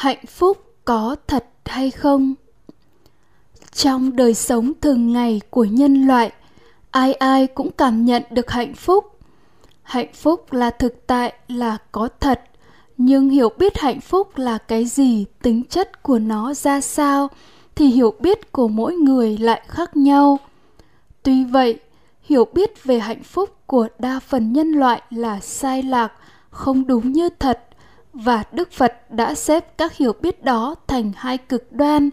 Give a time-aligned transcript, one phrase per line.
[0.00, 2.34] hạnh phúc có thật hay không?
[3.72, 6.32] Trong đời sống thường ngày của nhân loại,
[6.90, 9.04] ai ai cũng cảm nhận được hạnh phúc.
[9.82, 12.42] Hạnh phúc là thực tại, là có thật,
[12.96, 17.28] nhưng hiểu biết hạnh phúc là cái gì, tính chất của nó ra sao,
[17.74, 20.38] thì hiểu biết của mỗi người lại khác nhau.
[21.22, 21.80] Tuy vậy,
[22.22, 26.12] hiểu biết về hạnh phúc của đa phần nhân loại là sai lạc,
[26.50, 27.69] không đúng như thật
[28.12, 32.10] và đức phật đã xếp các hiểu biết đó thành hai cực đoan,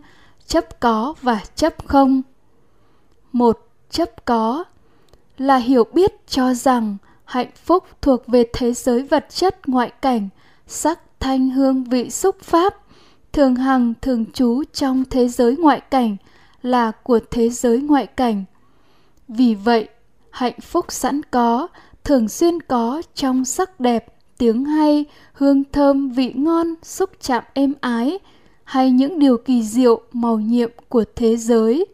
[0.48, 2.22] chấp có và chấp không.
[3.32, 4.64] Một, chấp có
[5.38, 10.30] là hiểu biết cho rằng hạnh phúc thuộc về thế giới vật chất ngoại cảnh,
[10.68, 12.76] sắc thanh hương vị xúc pháp,
[13.34, 16.18] thường hằng, thường trú trong thế giới ngoại cảnh,
[16.62, 18.44] là của thế giới ngoại cảnh.
[19.28, 19.88] Vì vậy,
[20.32, 21.68] hạnh phúc sẵn có,
[22.04, 27.74] thường xuyên có trong sắc đẹp tiếng hay, hương thơm, vị ngon, xúc chạm êm
[27.82, 28.20] ái,
[28.64, 31.86] hay những điều kỳ diệu, màu nhiệm của thế giới.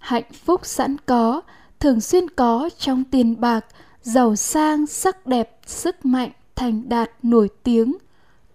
[0.00, 1.40] Hạnh phúc sẵn có,
[1.80, 3.66] thường xuyên có trong tiền bạc,
[4.02, 7.96] giàu sang, sắc đẹp, sức mạnh, thành đạt, nổi tiếng.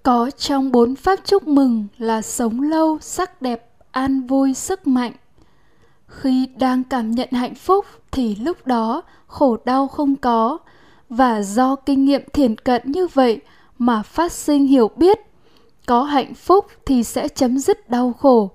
[0.03, 5.13] Có trong bốn pháp chúc mừng là sống lâu, sắc đẹp, an vui, sức mạnh.
[6.07, 10.57] Khi đang cảm nhận hạnh phúc thì lúc đó khổ đau không có
[11.11, 13.39] và do kinh nghiệm thiền cận như vậy
[13.77, 15.19] mà phát sinh hiểu biết,
[15.85, 18.51] có hạnh phúc thì sẽ chấm dứt đau khổ.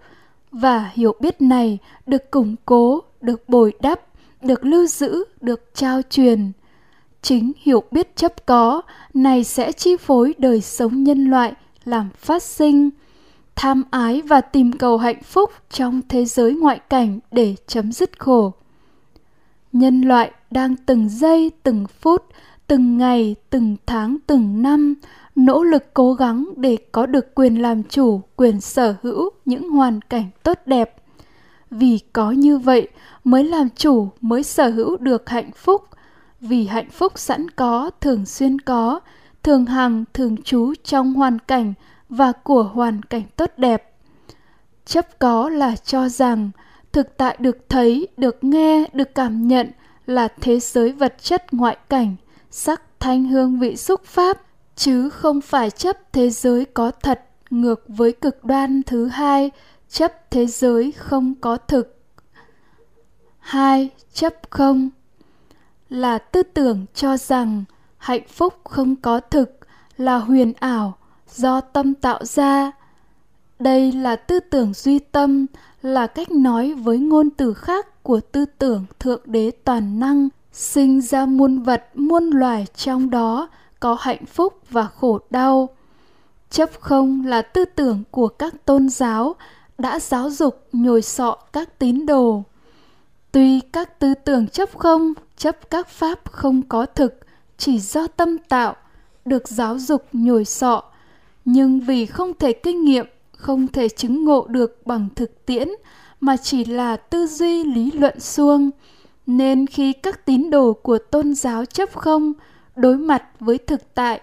[0.53, 4.01] Và hiểu biết này được củng cố, được bồi đắp,
[4.43, 6.53] được lưu giữ, được trao truyền.
[7.23, 8.83] Chính hiểu biết chấp có
[9.15, 11.53] này sẽ chi phối đời sống nhân loại
[11.85, 12.91] làm phát sinh,
[13.57, 18.19] tham ái và tìm cầu hạnh phúc trong thế giới ngoại cảnh để chấm dứt
[18.19, 18.53] khổ
[19.79, 22.25] nhân loại đang từng giây, từng phút,
[22.67, 24.95] từng ngày, từng tháng, từng năm
[25.37, 30.01] nỗ lực cố gắng để có được quyền làm chủ, quyền sở hữu những hoàn
[30.03, 30.97] cảnh tốt đẹp.
[31.71, 32.89] Vì có như vậy
[33.25, 35.83] mới làm chủ, mới sở hữu được hạnh phúc.
[36.41, 39.01] Vì hạnh phúc sẵn có, thường xuyên có,
[39.43, 41.75] thường hằng, thường trú trong hoàn cảnh
[42.09, 43.93] và của hoàn cảnh tốt đẹp.
[44.85, 46.51] Chấp có là cho rằng
[46.97, 49.71] thực tại được thấy, được nghe, được cảm nhận
[50.07, 52.17] là thế giới vật chất ngoại cảnh,
[52.51, 54.39] sắc thanh hương vị xúc pháp,
[54.77, 59.51] chứ không phải chấp thế giới có thật ngược với cực đoan thứ hai,
[59.89, 61.99] chấp thế giới không có thực.
[63.39, 64.91] Hai, chấp không
[65.89, 67.65] là tư tưởng cho rằng
[67.97, 69.59] hạnh phúc không có thực,
[69.97, 70.99] là huyền ảo
[71.29, 72.73] do tâm tạo ra
[73.59, 75.47] đây là tư tưởng duy tâm,
[75.83, 81.01] là cách nói với ngôn từ khác của tư tưởng thượng đế toàn năng, sinh
[81.01, 83.49] ra muôn vật, muôn loài trong đó
[83.81, 85.69] có hạnh phúc và khổ đau.
[86.51, 89.37] Chấp không là tư tưởng của các tôn giáo
[89.79, 92.43] đã giáo dục, nhồi sọ các tín đồ.
[93.33, 97.19] Tuy các tư tưởng chấp không, chấp các pháp không có thực,
[97.59, 98.77] chỉ do tâm tạo,
[99.25, 100.83] được giáo dục, nhồi sọ,
[101.45, 103.07] nhưng vì không thể kinh nghiệm
[103.37, 105.69] không thể chứng ngộ được bằng thực tiễn,
[106.21, 108.71] mà chỉ là tư duy lý luận suông.
[109.27, 112.33] Nên khi các tín đồ của tôn giáo chấp không,
[112.77, 114.21] đối mặt với thực tại,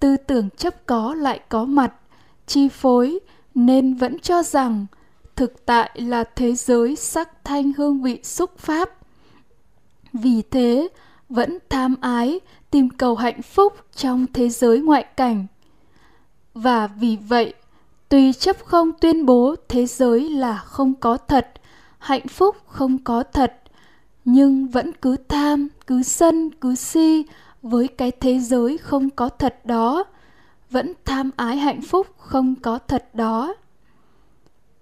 [0.00, 1.92] tư tưởng chấp có lại có mặt,
[2.46, 3.18] chi phối,
[3.54, 4.86] nên vẫn cho rằng
[5.36, 8.90] thực tại là thế giới sắc thanh hương vị xúc pháp.
[10.12, 10.88] Vì thế,
[11.28, 12.40] vẫn tham ái
[12.70, 15.46] tìm cầu hạnh phúc trong thế giới ngoại cảnh.
[16.54, 17.54] Và vì vậy
[18.10, 21.50] tuy chấp không tuyên bố thế giới là không có thật,
[21.98, 23.56] hạnh phúc không có thật.
[24.24, 27.24] Nhưng vẫn cứ tham, cứ sân, cứ si
[27.62, 30.04] với cái thế giới không có thật đó.
[30.70, 33.54] Vẫn tham ái hạnh phúc không có thật đó.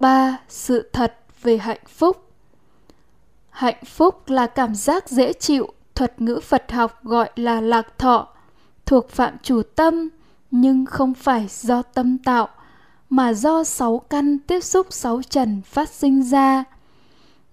[0.00, 2.30] Ba, sự thật về hạnh phúc.
[3.50, 8.28] Hạnh phúc là cảm giác dễ chịu, thuật ngữ phật học gọi là lạc thọ,
[8.86, 10.08] thuộc phạm chủ tâm,
[10.50, 12.48] nhưng không phải do tâm tạo
[13.10, 16.64] mà do sáu căn tiếp xúc sáu trần phát sinh ra.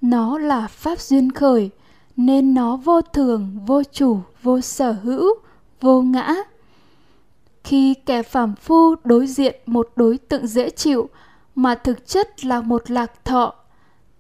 [0.01, 1.69] Nó là pháp duyên khởi,
[2.17, 5.33] nên nó vô thường, vô chủ, vô sở hữu,
[5.81, 6.35] vô ngã.
[7.63, 11.09] Khi kẻ phàm phu đối diện một đối tượng dễ chịu,
[11.55, 13.53] mà thực chất là một lạc thọ,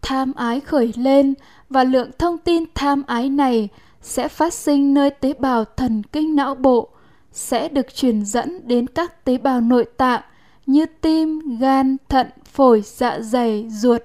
[0.01, 1.33] tham ái khởi lên
[1.69, 3.69] và lượng thông tin tham ái này
[4.01, 6.89] sẽ phát sinh nơi tế bào thần kinh não bộ,
[7.31, 10.21] sẽ được truyền dẫn đến các tế bào nội tạng
[10.65, 14.01] như tim, gan, thận, phổi, dạ dày, ruột.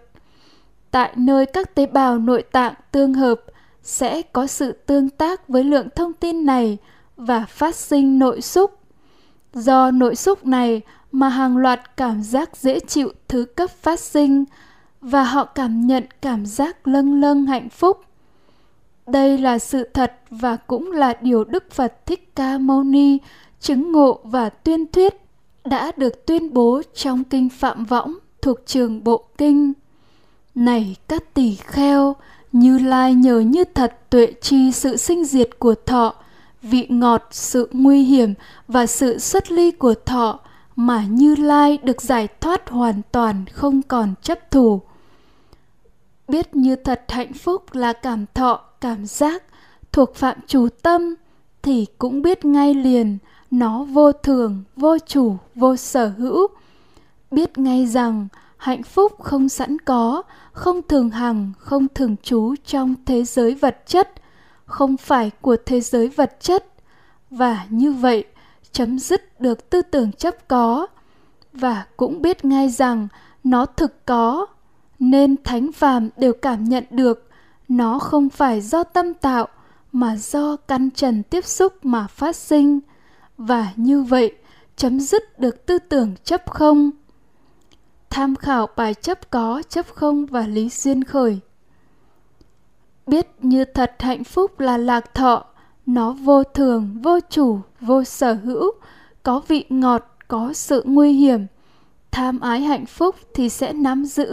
[0.91, 3.41] Tại nơi các tế bào nội tạng tương hợp
[3.83, 6.79] sẽ có sự tương tác với lượng thông tin này
[7.17, 8.79] và phát sinh nội xúc.
[9.53, 10.81] Do nội xúc này
[11.13, 14.45] mà hàng loạt cảm giác dễ chịu thứ cấp phát sinh
[15.01, 18.01] và họ cảm nhận cảm giác lâng lâng hạnh phúc
[19.07, 23.19] đây là sự thật và cũng là điều đức phật thích ca mâu ni
[23.61, 25.15] chứng ngộ và tuyên thuyết
[25.65, 29.73] đã được tuyên bố trong kinh phạm võng thuộc trường bộ kinh.
[30.55, 32.17] Này các tỳ kheo,
[32.53, 36.15] như lai nhờ như thật tuệ chi sự sinh diệt của thọ,
[36.63, 38.35] vị ngọt, sự nguy hiểm
[38.69, 40.41] và sự xuất ly của thọ
[40.77, 44.81] mà như lai được giải thoát hoàn toàn không còn chấp thủ
[46.31, 49.43] biết như thật hạnh phúc là cảm thọ, cảm giác
[49.93, 51.15] thuộc phạm chủ tâm
[51.63, 53.19] thì cũng biết ngay liền
[53.51, 56.47] nó vô thường, vô chủ, vô sở hữu.
[57.31, 62.95] Biết ngay rằng hạnh phúc không sẵn có, không thường hằng, không thường trú trong
[63.07, 64.13] thế giới vật chất,
[64.65, 66.67] không phải của thế giới vật chất.
[67.31, 68.25] Và như vậy,
[68.73, 70.87] chấm dứt được tư tưởng chấp có.
[71.53, 73.09] Và cũng biết ngay rằng
[73.45, 74.47] nó thực có.
[74.99, 77.29] Nên thánh phàm đều cảm nhận được,
[77.69, 79.49] nó không phải do tâm tạo
[79.93, 82.81] mà do căn trần tiếp xúc mà phát sinh
[83.41, 84.33] và như vậy,
[84.77, 86.91] chấm dứt được tư tưởng chấp không.
[88.11, 91.39] Tham khảo bài chấp có, chấp không và lý duyên khởi.
[93.07, 95.45] Biết như thật hạnh phúc là lạc thọ,
[95.87, 98.73] nó vô thường, vô chủ, vô sở hữu,
[99.23, 101.47] có vị ngọt, có sự nguy hiểm.
[102.11, 104.33] Tham ái hạnh phúc thì sẽ nắm giữ,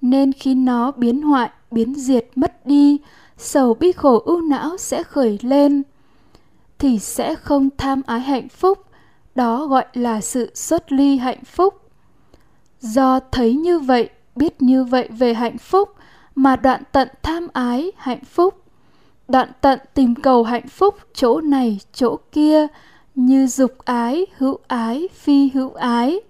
[0.00, 2.98] nên khi nó biến hoại, biến diệt mất đi,
[3.36, 5.82] sầu bi khổ ưu não sẽ khởi lên
[6.84, 8.78] thì sẽ không tham ái hạnh phúc.
[9.34, 11.74] Đó gọi là sự xuất ly hạnh phúc.
[12.80, 15.94] Do thấy như vậy, biết như vậy về hạnh phúc,
[16.34, 18.62] mà đoạn tận tham ái hạnh phúc.
[19.28, 22.66] Đoạn tận tìm cầu hạnh phúc chỗ này, chỗ kia,
[23.14, 26.20] như dục ái, hữu ái, phi hữu ái.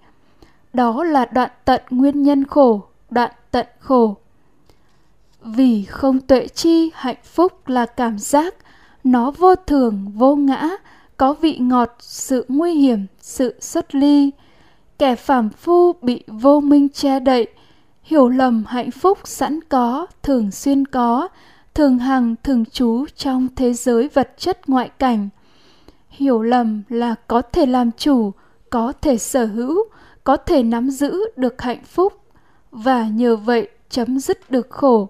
[0.73, 4.17] Đó là đoạn tận nguyên nhân khổ, đoạn tận khổ.
[5.41, 8.55] Vì không tuệ chi, hạnh phúc là cảm giác
[9.05, 10.69] nó vô thường, vô ngã,
[11.17, 14.31] có vị ngọt, sự nguy hiểm, sự xuất ly.
[14.99, 17.47] Kẻ phàm phu bị vô minh che đậy,
[18.03, 21.27] hiểu lầm hạnh phúc sẵn có, thường xuyên có,
[21.73, 25.29] thường hằng, thường trú trong thế giới vật chất ngoại cảnh.
[26.09, 28.31] Hiểu lầm là có thể làm chủ,
[28.69, 29.77] có thể sở hữu,
[30.23, 32.13] có thể nắm giữ được hạnh phúc
[32.71, 35.09] và nhờ vậy chấm dứt được khổ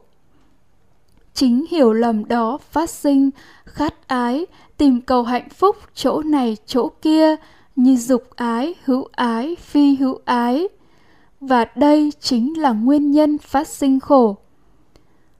[1.35, 3.29] chính hiểu lầm đó phát sinh.
[3.65, 4.45] Khát ái,
[4.77, 7.35] tìm cầu hạnh phúc chỗ này, chỗ kia,
[7.75, 10.67] như dục ái, hữu ái, phi hữu ái.
[11.39, 14.37] Và đây chính là nguyên nhân phát sinh khổ.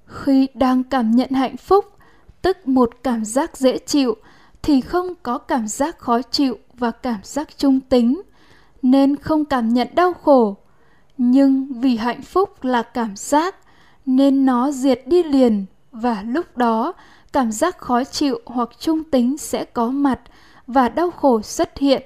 [0.06, 1.86] Khi đang cảm nhận hạnh phúc,
[2.42, 4.16] tức một cảm giác dễ chịu,
[4.62, 8.22] thì không có cảm giác khó chịu và cảm giác trung tính,
[8.82, 10.58] nên không cảm nhận đau khổ.
[11.18, 13.56] Nhưng vì hạnh phúc là cảm giác,
[14.06, 15.66] nên nó diệt đi liền
[15.96, 16.94] và lúc đó,
[17.34, 20.20] cảm giác khó chịu hoặc trung tính sẽ có mặt
[20.68, 22.04] và đau khổ xuất hiện.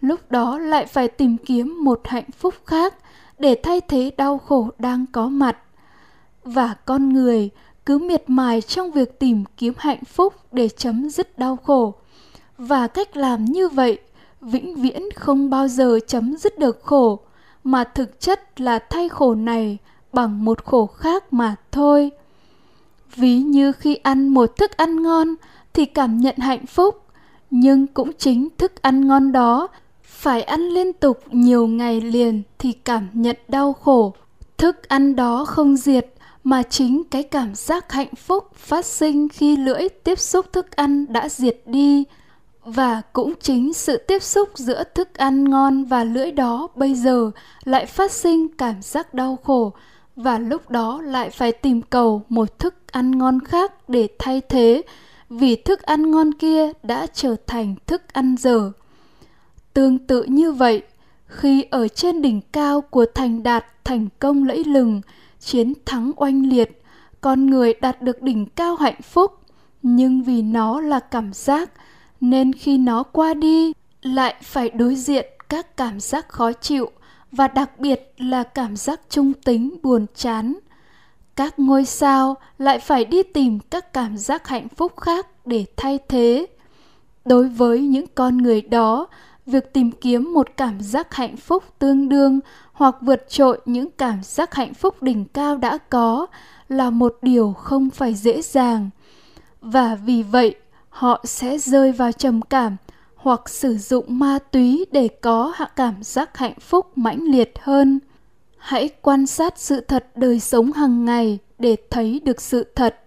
[0.00, 2.94] Lúc đó lại phải tìm kiếm một hạnh phúc khác
[3.38, 5.58] để thay thế đau khổ đang có mặt.
[6.44, 7.50] Và con người
[7.86, 11.94] cứ miệt mài trong việc tìm kiếm hạnh phúc để chấm dứt đau khổ.
[12.58, 13.98] Và cách làm như vậy
[14.40, 17.20] vĩnh viễn không bao giờ chấm dứt được khổ,
[17.64, 19.78] mà thực chất là thay khổ này
[20.12, 22.10] bằng một khổ khác mà thôi
[23.16, 25.34] ví như khi ăn một thức ăn ngon
[25.74, 27.02] thì cảm nhận hạnh phúc,
[27.50, 29.68] nhưng cũng chính thức ăn ngon đó
[30.02, 34.14] phải ăn liên tục nhiều ngày liền thì cảm nhận đau khổ.
[34.56, 36.06] Thức ăn đó không diệt
[36.44, 41.12] mà chính cái cảm giác hạnh phúc phát sinh khi lưỡi tiếp xúc thức ăn
[41.12, 42.04] đã diệt đi.
[42.64, 47.30] Và cũng chính sự tiếp xúc giữa thức ăn ngon và lưỡi đó bây giờ
[47.64, 49.72] lại phát sinh cảm giác đau khổ
[50.16, 54.82] và lúc đó lại phải tìm cầu một thức ăn ngon khác để thay thế,
[55.28, 58.72] vì thức ăn ngon kia đã trở thành thức ăn dở.
[59.74, 60.82] Tương tự như vậy,
[61.26, 65.00] khi ở trên đỉnh cao của thành đạt thành công lẫy lừng,
[65.40, 66.82] chiến thắng oanh liệt,
[67.20, 69.32] con người đạt được đỉnh cao hạnh phúc,
[69.82, 71.70] nhưng vì nó là cảm giác,
[72.20, 76.90] nên khi nó qua đi, lại phải đối diện các cảm giác khó chịu
[77.36, 80.54] và đặc biệt là cảm giác trung tính, buồn chán.
[81.36, 85.98] Các ngôi sao lại phải đi tìm các cảm giác hạnh phúc khác để thay
[86.08, 86.46] thế.
[87.24, 89.06] Đối với những con người đó,
[89.46, 92.40] việc tìm kiếm một cảm giác hạnh phúc tương đương
[92.72, 96.26] hoặc vượt trội những cảm giác hạnh phúc đỉnh cao đã có
[96.68, 98.90] là một điều không phải dễ dàng.
[99.60, 100.54] Và vì vậy,
[100.88, 102.76] họ sẽ rơi vào trầm cảm
[103.16, 108.00] hoặc sử dụng ma túy để có cảm giác hạnh phúc mãnh liệt hơn.
[108.58, 113.02] Hãy quan sát sự thật đời sống hàng ngày để thấy được sự thật.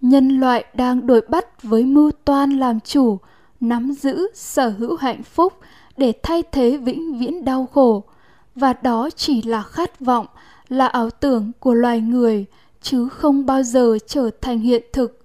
[0.00, 3.18] Nhân loại đang đổi bắt với mưu toan làm chủ,
[3.60, 5.52] nắm giữ sở hữu hạnh phúc
[5.96, 8.04] để thay thế vĩnh viễn đau khổ.
[8.54, 10.26] Và đó chỉ là khát vọng,
[10.68, 12.44] là ảo tưởng của loài người,
[12.82, 15.20] chứ không bao giờ trở thành hiện thực.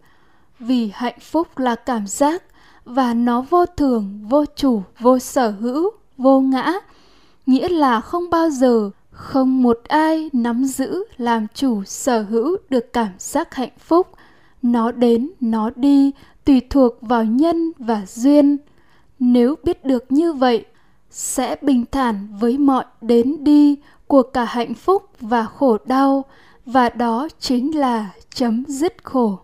[0.59, 2.43] Vì hạnh phúc là cảm giác
[2.93, 6.73] và nó vô thường, vô chủ, vô sở hữu, vô ngã.
[7.45, 12.93] Nghĩa là không bao giờ, không một ai nắm giữ làm chủ sở hữu được
[12.93, 14.07] cảm giác hạnh phúc.
[14.61, 16.11] Nó đến, nó đi,
[16.45, 18.57] tùy thuộc vào nhân và duyên.
[19.19, 20.65] Nếu biết được như vậy,
[21.09, 23.75] sẽ bình thản với mọi đến đi
[24.07, 26.25] của cả hạnh phúc và khổ đau.
[26.65, 29.39] Và đó chính là chấm dứt khổ.